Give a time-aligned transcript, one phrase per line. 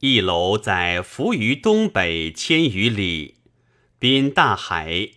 [0.00, 3.34] 一楼在浮于东北千余里，
[3.98, 5.10] 滨大海，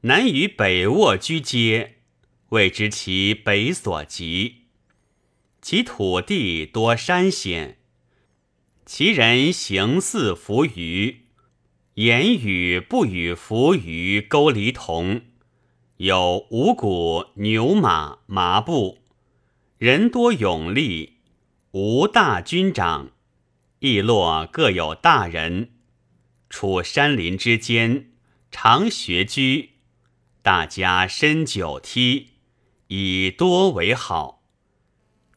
[0.00, 1.98] 南与北沃居接，
[2.48, 4.62] 谓之其北所及。
[5.62, 7.78] 其土地多山险，
[8.84, 11.26] 其人行似浮鱼，
[11.94, 15.20] 言语不与浮鱼沟离同。
[15.98, 18.98] 有五谷、牛马、麻布，
[19.78, 21.18] 人多勇力，
[21.70, 23.12] 无大军长。
[23.80, 25.70] 邑落各有大人，
[26.50, 28.10] 处山林之间，
[28.50, 29.74] 常学居，
[30.42, 32.30] 大家深九梯，
[32.88, 34.42] 以多为好。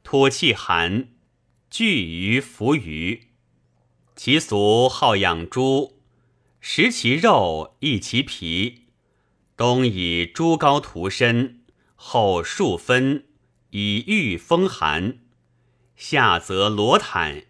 [0.01, 1.09] 土气寒，
[1.69, 3.27] 聚于浮鱼。
[4.15, 6.01] 其俗好养猪，
[6.59, 8.87] 食其肉，益其皮。
[9.55, 11.61] 冬以猪膏涂身，
[11.95, 13.25] 后数分，
[13.69, 15.19] 以御风寒；
[15.95, 17.43] 夏则罗毯，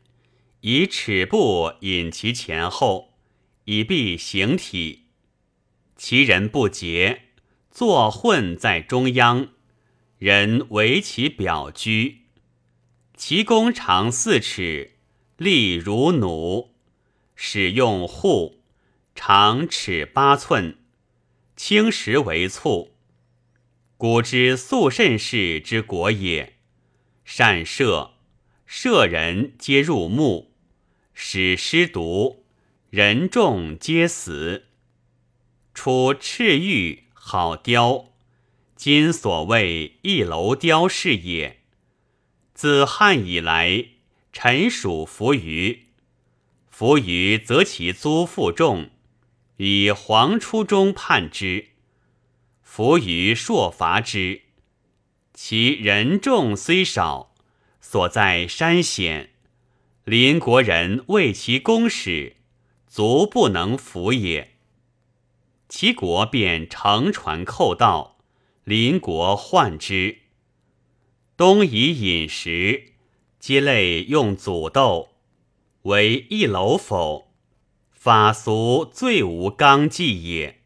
[0.61, 3.15] 以尺布引其前后，
[3.65, 5.07] 以避形体。
[5.95, 7.23] 其人不洁，
[7.71, 9.49] 坐混在中央，
[10.19, 12.25] 人为其表居。
[13.15, 14.97] 其弓长四尺，
[15.37, 16.75] 力如弩，
[17.35, 18.61] 使用户，
[19.15, 20.77] 长尺八寸，
[21.55, 22.95] 青石为簇。
[23.97, 26.57] 古之肃慎氏之国也。
[27.23, 28.11] 善射，
[28.65, 30.50] 射人皆入目，
[31.23, 32.45] 使失毒，
[32.89, 34.65] 人众皆死。
[35.71, 38.07] 出赤玉，好雕，
[38.75, 41.59] 今所谓一楼雕饰也。
[42.55, 43.85] 自汉以来，
[44.33, 45.89] 臣属伏于。
[46.71, 48.89] 伏于则其租负重，
[49.57, 51.67] 以黄初中判之。
[52.63, 54.41] 伏于朔伐之，
[55.35, 57.35] 其人众虽少，
[57.79, 59.29] 所在山险，
[60.05, 62.37] 邻国人为其公使，
[62.87, 64.55] 足不能服也。
[65.69, 68.17] 其国便乘船寇道，
[68.63, 70.17] 邻国患之。
[71.37, 72.93] 东夷饮食，
[73.39, 75.09] 皆类用祖豆，
[75.83, 77.31] 为一楼否？
[77.91, 80.60] 法俗最无纲纪也。